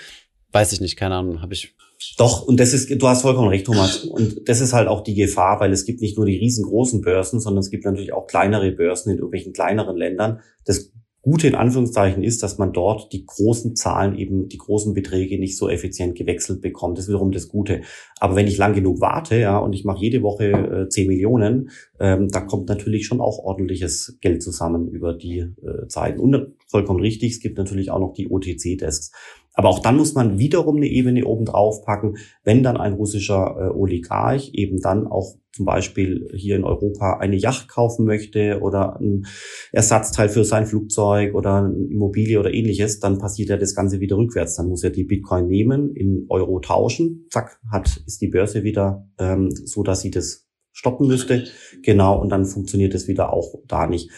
[0.53, 1.75] Weiß ich nicht, keine Ahnung, habe ich
[2.17, 4.05] doch, und das ist, du hast vollkommen recht, Thomas.
[4.05, 7.41] Und das ist halt auch die Gefahr, weil es gibt nicht nur die riesengroßen Börsen,
[7.41, 10.41] sondern es gibt natürlich auch kleinere Börsen in irgendwelchen kleineren Ländern.
[10.65, 15.39] Das Gute in Anführungszeichen ist, dass man dort die großen Zahlen eben, die großen Beträge
[15.39, 16.97] nicht so effizient gewechselt bekommt.
[16.97, 17.83] Das ist wiederum das Gute.
[18.19, 21.69] Aber wenn ich lang genug warte, ja, und ich mache jede Woche äh, 10 Millionen,
[21.99, 26.21] ähm, da kommt natürlich schon auch ordentliches Geld zusammen über die äh, Zeiten.
[26.21, 29.13] Und vollkommen richtig, es gibt natürlich auch noch die OTC-Desks.
[29.55, 33.57] Aber auch dann muss man wiederum eine Ebene oben drauf packen, wenn dann ein russischer
[33.59, 39.01] äh, Oligarch eben dann auch zum Beispiel hier in Europa eine Yacht kaufen möchte oder
[39.01, 39.27] ein
[39.73, 44.17] Ersatzteil für sein Flugzeug oder eine Immobilie oder ähnliches, dann passiert ja das Ganze wieder
[44.17, 44.57] rückwärts.
[44.57, 49.09] Dann muss er die Bitcoin nehmen, in Euro tauschen, zack, hat, ist die Börse wieder
[49.19, 51.45] ähm, so, dass sie das stoppen müsste.
[51.83, 54.11] Genau, und dann funktioniert es wieder auch da nicht.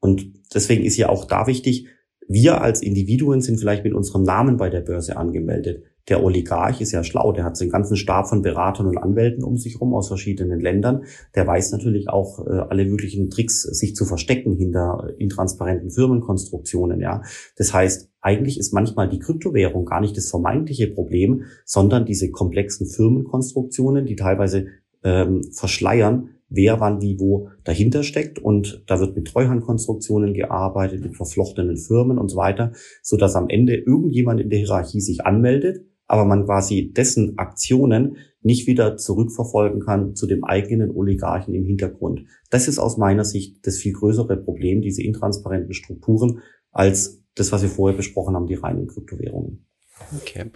[0.00, 1.88] Und deswegen ist ja auch da wichtig,
[2.28, 5.82] wir als Individuen sind vielleicht mit unserem Namen bei der Börse angemeldet.
[6.08, 9.44] Der Oligarch ist ja schlau, der hat so einen ganzen Stab von Beratern und Anwälten
[9.44, 11.04] um sich herum aus verschiedenen Ländern.
[11.34, 17.00] Der weiß natürlich auch äh, alle möglichen Tricks, sich zu verstecken hinter intransparenten Firmenkonstruktionen.
[17.00, 17.22] Ja,
[17.56, 22.86] das heißt, eigentlich ist manchmal die Kryptowährung gar nicht das vermeintliche Problem, sondern diese komplexen
[22.86, 24.66] Firmenkonstruktionen, die teilweise
[25.04, 28.38] ähm, verschleiern, wer wann wie wo dahinter steckt.
[28.38, 33.48] Und da wird mit Treuhandkonstruktionen gearbeitet, mit verflochtenen Firmen und so weiter, so dass am
[33.48, 39.80] Ende irgendjemand in der Hierarchie sich anmeldet, aber man quasi dessen Aktionen nicht wieder zurückverfolgen
[39.80, 42.24] kann zu dem eigenen Oligarchen im Hintergrund.
[42.50, 47.62] Das ist aus meiner Sicht das viel größere Problem, diese intransparenten Strukturen, als das, was
[47.62, 49.67] wir vorher besprochen haben, die reinen Kryptowährungen.
[50.16, 50.50] Okay.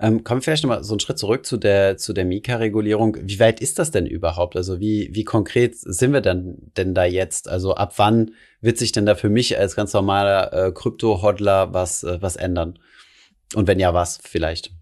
[0.00, 3.16] Ähm, kommen wir vielleicht nochmal so einen Schritt zurück zu der, zu der Mika-Regulierung.
[3.22, 4.56] Wie weit ist das denn überhaupt?
[4.56, 7.48] Also wie, wie konkret sind wir denn, denn da jetzt?
[7.48, 12.02] Also ab wann wird sich denn da für mich als ganz normaler äh, Krypto-Hodler was,
[12.02, 12.78] äh, was ändern?
[13.54, 14.72] Und wenn ja, was vielleicht?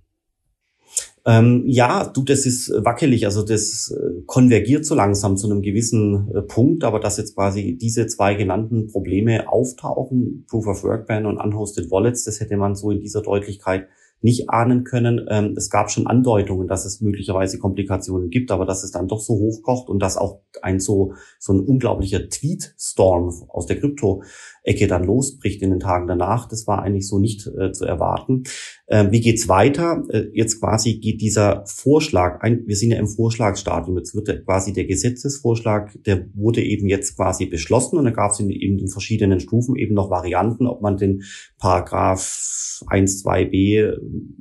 [1.27, 3.24] Ähm, ja, du, das ist wackelig.
[3.24, 7.79] Also das äh, konvergiert so langsam zu einem gewissen äh, Punkt, aber dass jetzt quasi
[7.81, 12.74] diese zwei genannten Probleme auftauchen, Proof of Work Ban und Unhosted Wallets, das hätte man
[12.74, 13.88] so in dieser Deutlichkeit
[14.25, 15.27] nicht ahnen können.
[15.29, 19.21] Ähm, es gab schon Andeutungen, dass es möglicherweise Komplikationen gibt, aber dass es dann doch
[19.21, 25.05] so hochkocht und dass auch ein so, so ein unglaublicher Tweet-Storm aus der Krypto-Ecke dann
[25.05, 28.45] losbricht in den Tagen danach, das war eigentlich so nicht äh, zu erwarten.
[28.87, 30.05] Äh, wie geht's weiter?
[30.11, 34.75] Äh, jetzt quasi geht dieser Vorschlag, ein, wir sind ja im Vorschlagsstadium, jetzt wird quasi
[34.75, 38.88] der Gesetzesvorschlag, der wurde eben jetzt quasi beschlossen und da gab es in, in den
[38.88, 41.23] verschiedenen Stufen eben noch Varianten, ob man den
[41.59, 43.99] Paragraph 1, 2b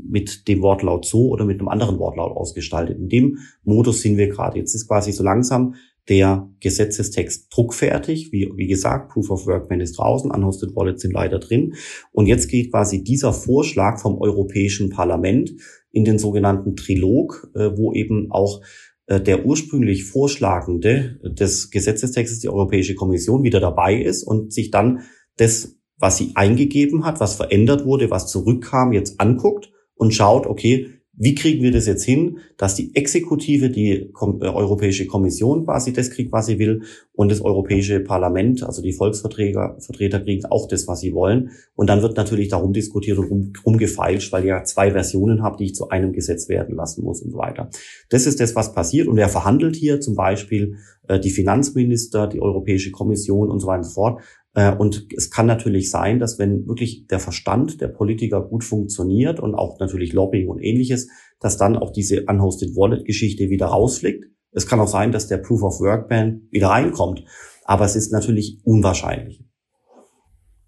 [0.10, 2.97] mit dem Wortlaut so oder mit einem anderen Wortlaut ausgestaltet.
[2.97, 4.60] In dem Modus sind wir gerade.
[4.60, 5.75] Jetzt ist quasi so langsam
[6.09, 8.31] der Gesetzestext druckfertig.
[8.31, 11.75] Wie, wie gesagt, Proof of Workman ist draußen, Unhosted Wallets sind leider drin.
[12.11, 15.53] Und jetzt geht quasi dieser Vorschlag vom Europäischen Parlament
[15.91, 18.61] in den sogenannten Trilog, äh, wo eben auch
[19.05, 25.01] äh, der ursprünglich Vorschlagende des Gesetzestextes, die Europäische Kommission, wieder dabei ist und sich dann
[25.37, 30.89] das, was sie eingegeben hat, was verändert wurde, was zurückkam, jetzt anguckt und schaut, okay,
[31.15, 36.10] wie kriegen wir das jetzt hin, dass die Exekutive, die äh, Europäische Kommission quasi das
[36.10, 36.82] kriegt, was sie will,
[37.13, 41.52] und das Europäische Parlament, also die Volksvertreter, Vertreter kriegen auch das, was sie wollen.
[41.76, 45.58] Und dann wird natürlich darum diskutiert und rum, rumgefeilscht, weil ich ja zwei Versionen habe,
[45.58, 47.69] die ich zu einem Gesetz werden lassen muss und so weiter.
[48.10, 49.08] Das ist das, was passiert.
[49.08, 50.02] Und wer verhandelt hier?
[50.02, 54.21] Zum Beispiel äh, die Finanzminister, die Europäische Kommission und so weiter und so fort.
[54.53, 59.39] Äh, und es kann natürlich sein, dass wenn wirklich der Verstand der Politiker gut funktioniert
[59.39, 64.25] und auch natürlich Lobbying und ähnliches, dass dann auch diese Unhosted Wallet Geschichte wieder rausfliegt.
[64.51, 67.23] Es kann auch sein, dass der Proof of Work Ban wieder reinkommt.
[67.65, 69.43] Aber es ist natürlich unwahrscheinlich.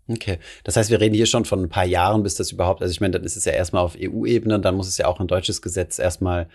[0.08, 2.92] Okay, das heißt, wir reden hier schon von ein paar Jahren, bis das überhaupt, also
[2.92, 5.26] ich meine, dann ist es ja erstmal auf EU-Ebene, dann muss es ja auch in
[5.26, 6.48] deutsches Gesetz erstmal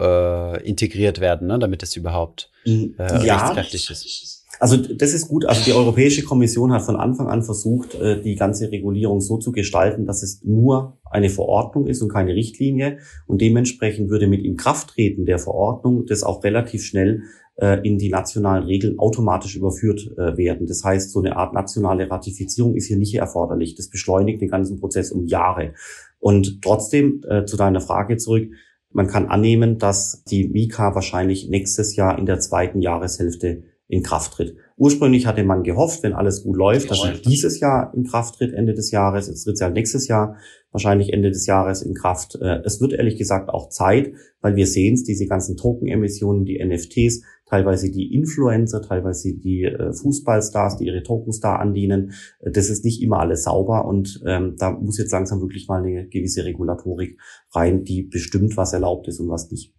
[0.00, 4.43] äh, integriert werden, ne, damit es überhaupt äh, ja, rechtskräftig ist.
[4.60, 5.46] Also das ist gut.
[5.46, 9.52] Also die Europäische Kommission hat von Anfang an versucht, äh, die ganze Regulierung so zu
[9.52, 12.98] gestalten, dass es nur eine Verordnung ist und keine Richtlinie.
[13.26, 17.22] Und dementsprechend würde mit Inkrafttreten der Verordnung das auch relativ schnell
[17.56, 20.66] äh, in die nationalen Regeln automatisch überführt äh, werden.
[20.66, 23.74] Das heißt, so eine Art nationale Ratifizierung ist hier nicht erforderlich.
[23.74, 25.74] Das beschleunigt den ganzen Prozess um Jahre.
[26.18, 28.48] Und trotzdem, zu deiner Frage zurück,
[28.94, 34.32] man kann annehmen, dass die Mika wahrscheinlich nächstes Jahr in der zweiten Jahreshälfte in Kraft
[34.32, 34.56] tritt.
[34.76, 38.54] Ursprünglich hatte man gehofft, wenn alles gut läuft, dass sie dieses Jahr in Kraft tritt,
[38.54, 39.28] Ende des Jahres.
[39.28, 40.36] Jetzt tritt halt nächstes Jahr,
[40.72, 42.36] wahrscheinlich Ende des Jahres in Kraft.
[42.40, 46.64] Äh, es wird ehrlich gesagt auch Zeit, weil wir sehen es, diese ganzen Token-Emissionen, die
[46.64, 52.12] NFTs, teilweise die Influencer, teilweise die äh, Fußballstars, die ihre Tokens da andienen.
[52.40, 55.82] Äh, das ist nicht immer alles sauber und ähm, da muss jetzt langsam wirklich mal
[55.82, 57.20] eine gewisse Regulatorik
[57.52, 59.74] rein, die bestimmt, was erlaubt ist und was nicht.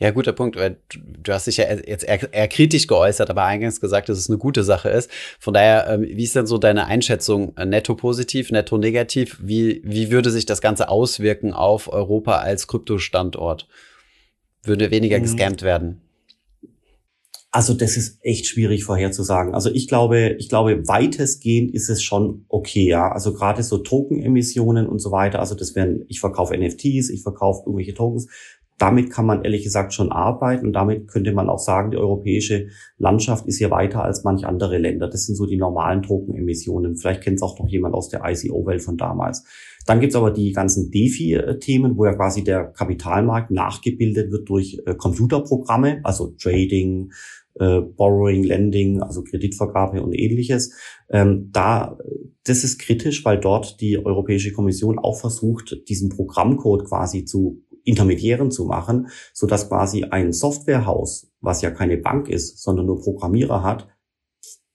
[0.00, 0.56] Ja, guter Punkt.
[0.56, 4.38] Du hast dich ja jetzt eher, eher, kritisch geäußert, aber eingangs gesagt, dass es eine
[4.38, 5.10] gute Sache ist.
[5.40, 7.56] Von daher, ähm, wie ist denn so deine Einschätzung?
[7.56, 9.38] Äh, netto positiv, netto negativ?
[9.42, 13.66] Wie, wie würde sich das Ganze auswirken auf Europa als Kryptostandort?
[14.62, 15.22] Würde weniger mhm.
[15.22, 16.00] gescampt werden?
[17.50, 19.54] Also das ist echt schwierig vorherzusagen.
[19.54, 23.10] Also ich glaube, ich glaube, weitestgehend ist es schon okay, ja.
[23.10, 25.40] Also gerade so Token-Emissionen und so weiter.
[25.40, 28.28] Also das wären, ich verkaufe NFTs, ich verkaufe irgendwelche Tokens
[28.78, 32.68] damit kann man ehrlich gesagt schon arbeiten und damit könnte man auch sagen, die europäische
[32.96, 35.08] Landschaft ist hier weiter als manch andere Länder.
[35.08, 36.96] Das sind so die normalen Tokenemissionen.
[36.96, 39.44] Vielleicht kennt es auch noch jemand aus der ICO-Welt von damals.
[39.84, 44.94] Dann gibt's aber die ganzen DeFi-Themen, wo ja quasi der Kapitalmarkt nachgebildet wird durch äh,
[44.94, 47.10] Computerprogramme, also Trading,
[47.58, 50.72] äh, Borrowing, Lending, also Kreditvergabe und ähnliches.
[51.10, 51.98] Ähm, da,
[52.44, 58.50] das ist kritisch, weil dort die Europäische Kommission auch versucht, diesen Programmcode quasi zu Intermediären
[58.50, 63.62] zu machen, so dass quasi ein Softwarehaus, was ja keine Bank ist, sondern nur Programmierer
[63.62, 63.88] hat,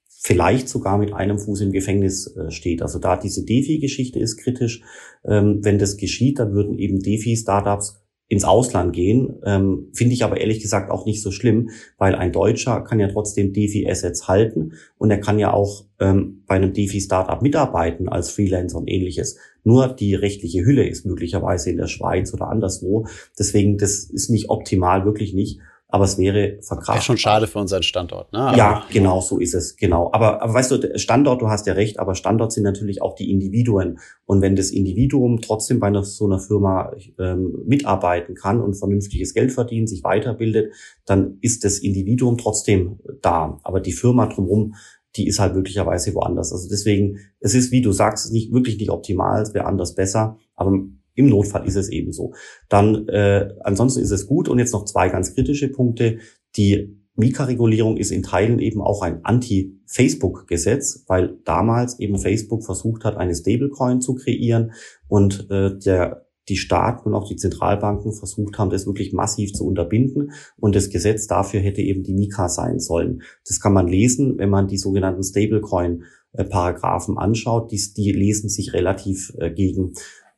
[0.08, 2.82] vielleicht sogar mit einem Fuß im Gefängnis äh, steht.
[2.82, 4.82] Also da diese DeFi-Geschichte ist kritisch.
[5.26, 8.03] Ähm, wenn das geschieht, dann würden eben DeFi-Startups
[8.34, 9.36] ins Ausland gehen.
[9.46, 13.08] Ähm, Finde ich aber ehrlich gesagt auch nicht so schlimm, weil ein Deutscher kann ja
[13.08, 18.78] trotzdem DeFi-Assets halten und er kann ja auch ähm, bei einem DeFi-Startup mitarbeiten als Freelancer
[18.78, 19.38] und ähnliches.
[19.64, 23.08] Nur die rechtliche Hülle ist möglicherweise in der Schweiz oder anderswo.
[23.40, 25.60] Deswegen, das ist nicht optimal, wirklich nicht
[25.94, 26.96] aber es wäre verkraftbar.
[26.96, 28.40] Wäre schon schade für unseren Standort, ne?
[28.40, 30.10] Aber ja, genau, so ist es, genau.
[30.12, 33.30] Aber, aber weißt du, Standort, du hast ja recht, aber Standort sind natürlich auch die
[33.30, 34.00] Individuen.
[34.26, 39.36] Und wenn das Individuum trotzdem bei einer, so einer Firma ähm, mitarbeiten kann und vernünftiges
[39.36, 40.74] Geld verdient, sich weiterbildet,
[41.06, 43.60] dann ist das Individuum trotzdem da.
[43.62, 44.74] Aber die Firma drumherum,
[45.16, 46.52] die ist halt möglicherweise woanders.
[46.52, 50.40] Also deswegen, es ist, wie du sagst, nicht wirklich nicht optimal, es wäre anders besser.
[50.56, 50.72] Aber
[51.16, 52.34] im Notfall ist es eben so.
[52.70, 56.18] Dann äh, ansonsten ist es gut und jetzt noch zwei ganz kritische Punkte.
[56.56, 63.18] Die Mika-Regulierung ist in Teilen eben auch ein Anti-Facebook-Gesetz, weil damals eben Facebook versucht hat,
[63.18, 64.72] eine Stablecoin zu kreieren
[65.08, 69.66] und äh, der die Staaten und auch die Zentralbanken versucht haben, das wirklich massiv zu
[69.66, 70.32] unterbinden.
[70.58, 73.22] Und das Gesetz dafür hätte eben die Mika sein sollen.
[73.48, 77.72] Das kann man lesen, wenn man die sogenannten Stablecoin-Paragraphen anschaut.
[77.72, 79.94] Die, die lesen sich relativ äh, gegen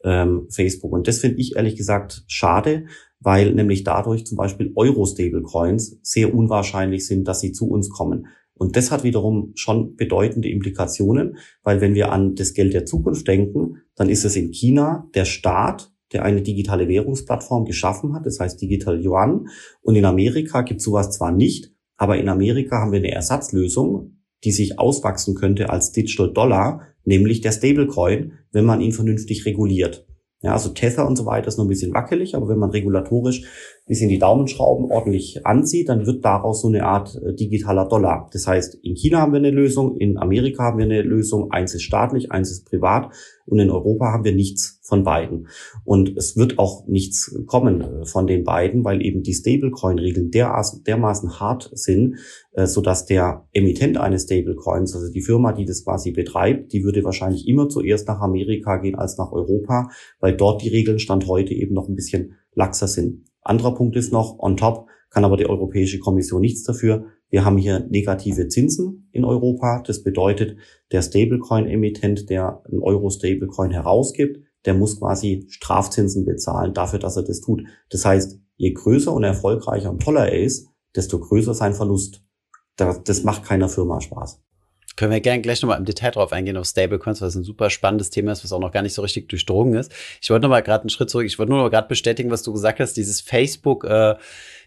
[0.06, 0.94] ähm, Facebook.
[0.94, 2.86] Und das finde ich ehrlich gesagt schade,
[3.20, 8.28] weil nämlich dadurch zum Beispiel Euro-Stablecoins sehr unwahrscheinlich sind, dass sie zu uns kommen.
[8.54, 13.28] Und das hat wiederum schon bedeutende Implikationen, weil wenn wir an das Geld der Zukunft
[13.28, 18.40] denken, dann ist es in China der Staat, der eine digitale Währungsplattform geschaffen hat, das
[18.40, 19.48] heißt Digital Yuan.
[19.82, 24.15] Und in Amerika gibt es sowas zwar nicht, aber in Amerika haben wir eine Ersatzlösung,
[24.44, 30.06] die sich auswachsen könnte als Digital Dollar, nämlich der Stablecoin, wenn man ihn vernünftig reguliert.
[30.42, 33.46] Ja, also Tether und so weiter ist noch ein bisschen wackelig, aber wenn man regulatorisch
[33.88, 38.30] bisschen die Daumenschrauben ordentlich anzieht, dann wird daraus so eine Art äh, digitaler Dollar.
[38.34, 41.76] Das heißt, in China haben wir eine Lösung, in Amerika haben wir eine Lösung, eins
[41.76, 43.14] ist staatlich, eins ist privat
[43.46, 45.50] und in Europa haben wir nichts von beiden.
[45.84, 51.40] Und es wird auch nichts kommen äh, von den beiden, weil eben die Stablecoin-Regeln dermaßen,
[51.40, 52.16] hart sind,
[52.54, 56.84] äh, so dass der Emittent eines Stablecoins, also die Firma, die das quasi betreibt, die
[56.84, 61.28] würde wahrscheinlich immer zuerst nach Amerika gehen als nach Europa, weil dort die Regeln Stand
[61.28, 63.26] heute eben noch ein bisschen laxer sind.
[63.46, 67.06] Anderer Punkt ist noch, on top kann aber die Europäische Kommission nichts dafür.
[67.30, 69.82] Wir haben hier negative Zinsen in Europa.
[69.86, 70.58] Das bedeutet,
[70.92, 77.40] der Stablecoin-Emittent, der einen Euro-Stablecoin herausgibt, der muss quasi Strafzinsen bezahlen dafür, dass er das
[77.40, 77.64] tut.
[77.90, 82.26] Das heißt, je größer und erfolgreicher und toller er ist, desto größer sein Verlust.
[82.76, 84.45] Das macht keiner Firma Spaß.
[84.96, 88.10] Können wir gerne gleich nochmal im Detail drauf eingehen auf Stablecoins, was ein super spannendes
[88.10, 89.92] Thema ist, was auch noch gar nicht so richtig durchdrungen ist.
[90.22, 91.26] Ich wollte nochmal gerade einen Schritt zurück.
[91.26, 92.94] Ich wollte nur noch gerade bestätigen, was du gesagt hast.
[92.94, 94.16] Dieses Facebook, äh,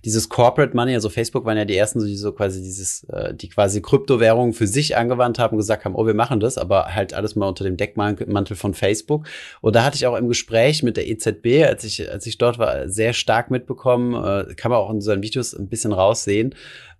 [0.04, 3.48] dieses Corporate Money, also Facebook waren ja die ersten, die so quasi dieses, äh, die
[3.48, 7.34] quasi Kryptowährungen für sich angewandt haben gesagt haben, oh, wir machen das, aber halt alles
[7.34, 9.26] mal unter dem Deckmantel von Facebook.
[9.60, 12.58] Und da hatte ich auch im Gespräch mit der EZB, als ich, als ich dort
[12.58, 16.54] war, sehr stark mitbekommen, äh, kann man auch in unseren Videos ein bisschen raussehen,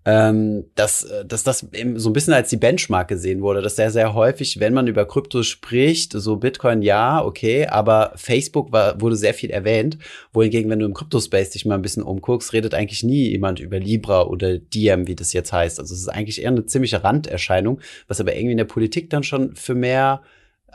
[0.05, 3.77] ähm, dass, äh, dass das eben so ein bisschen als die Benchmark gesehen wurde, dass
[3.77, 9.01] sehr, sehr häufig, wenn man über Krypto spricht, so Bitcoin ja, okay, aber Facebook war,
[9.01, 9.99] wurde sehr viel erwähnt,
[10.33, 13.79] wohingegen, wenn du im Kryptospace dich mal ein bisschen umguckst, redet eigentlich nie jemand über
[13.79, 15.79] Libra oder Diem, wie das jetzt heißt.
[15.79, 19.25] Also es ist eigentlich eher eine ziemliche Randerscheinung, was aber irgendwie in der Politik dann
[19.25, 20.23] schon für mehr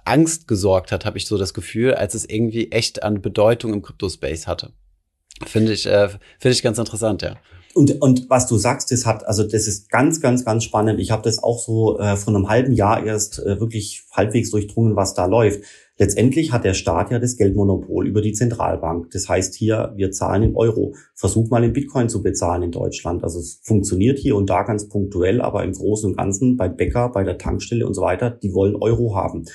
[0.05, 3.81] Angst gesorgt hat, habe ich so das Gefühl, als es irgendwie echt an Bedeutung im
[3.81, 4.73] Kryptospace hatte.
[5.45, 6.09] Finde ich, äh,
[6.39, 7.37] finde ich ganz interessant, ja.
[7.75, 10.99] Und, und was du sagst, das hat, also das ist ganz, ganz, ganz spannend.
[10.99, 14.95] Ich habe das auch so äh, vor einem halben Jahr erst äh, wirklich halbwegs durchdrungen,
[14.95, 15.63] was da läuft.
[15.97, 19.11] Letztendlich hat der Staat ja das Geldmonopol über die Zentralbank.
[19.11, 20.95] Das heißt hier, wir zahlen in Euro.
[21.15, 23.23] Versuch mal in Bitcoin zu bezahlen in Deutschland.
[23.23, 27.09] Also es funktioniert hier und da ganz punktuell, aber im Großen und Ganzen bei Bäcker,
[27.09, 29.45] bei der Tankstelle und so weiter, die wollen Euro haben.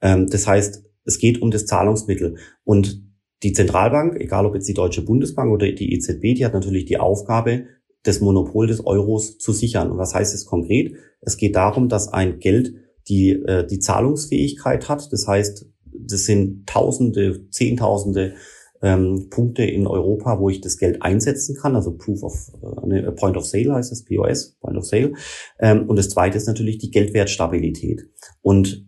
[0.00, 2.36] Ähm, das heißt, es geht um das Zahlungsmittel.
[2.64, 3.07] Und
[3.42, 6.98] die Zentralbank, egal ob jetzt die Deutsche Bundesbank oder die EZB, die hat natürlich die
[6.98, 7.66] Aufgabe,
[8.02, 9.90] das Monopol des Euros zu sichern.
[9.90, 10.94] Und was heißt es konkret?
[11.20, 12.74] Es geht darum, dass ein Geld
[13.08, 15.12] die, äh, die Zahlungsfähigkeit hat.
[15.12, 18.34] Das heißt, das sind Tausende, Zehntausende
[18.82, 22.52] ähm, Punkte in Europa, wo ich das Geld einsetzen kann, also Proof of
[22.90, 25.14] äh, Point of Sale heißt das, POS, Point of Sale.
[25.58, 28.08] Ähm, und das zweite ist natürlich die Geldwertstabilität.
[28.40, 28.86] Und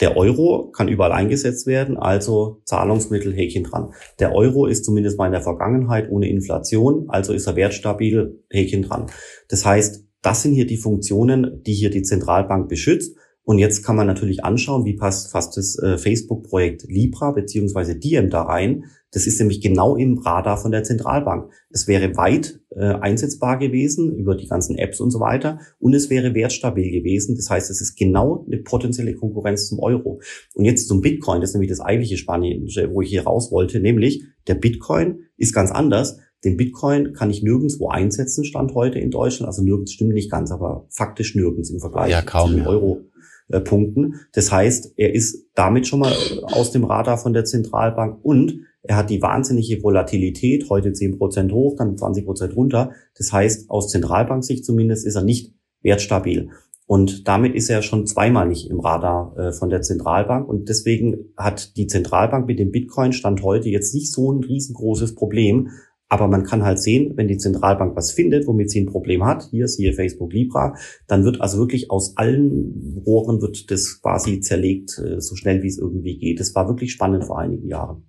[0.00, 3.92] der Euro kann überall eingesetzt werden, also Zahlungsmittel Häkchen dran.
[4.18, 8.82] Der Euro ist zumindest mal in der Vergangenheit ohne Inflation, also ist er wertstabil Häkchen
[8.82, 9.06] dran.
[9.48, 13.16] Das heißt, das sind hier die Funktionen, die hier die Zentralbank beschützt.
[13.42, 18.28] Und jetzt kann man natürlich anschauen, wie passt fast das äh, Facebook-Projekt Libra beziehungsweise Diem
[18.28, 18.86] da rein.
[19.12, 21.50] Das ist nämlich genau im Radar von der Zentralbank.
[21.70, 26.10] Es wäre weit äh, einsetzbar gewesen über die ganzen Apps und so weiter und es
[26.10, 27.36] wäre wertstabil gewesen.
[27.36, 30.20] Das heißt, es ist genau eine potenzielle Konkurrenz zum Euro.
[30.54, 33.80] Und jetzt zum Bitcoin, das ist nämlich das eigentliche Spannende, wo ich hier raus wollte,
[33.80, 36.18] nämlich der Bitcoin ist ganz anders.
[36.44, 39.48] Den Bitcoin kann ich nirgendwo einsetzen, Stand heute in Deutschland.
[39.48, 43.00] Also nirgends stimmt nicht ganz, aber faktisch nirgends im Vergleich ja, kaum, zu dem Euro.
[43.48, 44.16] Äh, punkten.
[44.32, 48.96] Das heißt, er ist damit schon mal aus dem Radar von der Zentralbank und er
[48.96, 52.92] hat die wahnsinnige Volatilität, heute 10% hoch, dann 20% runter.
[53.16, 56.50] Das heißt, aus Zentralbanksicht zumindest ist er nicht wertstabil.
[56.86, 60.48] Und damit ist er schon zweimal nicht im Radar äh, von der Zentralbank.
[60.48, 65.70] Und deswegen hat die Zentralbank mit dem Bitcoin-Stand heute jetzt nicht so ein riesengroßes Problem,
[66.08, 69.48] aber man kann halt sehen, wenn die Zentralbank was findet, womit sie ein Problem hat,
[69.50, 70.76] hier siehe Facebook Libra,
[71.08, 75.68] dann wird also wirklich aus allen Rohren wird das quasi zerlegt, äh, so schnell wie
[75.68, 76.38] es irgendwie geht.
[76.38, 78.08] Das war wirklich spannend vor einigen Jahren.